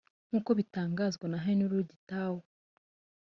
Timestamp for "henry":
1.45-1.81